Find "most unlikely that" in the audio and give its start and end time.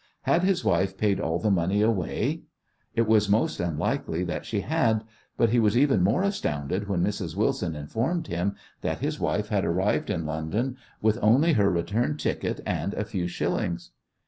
3.29-4.47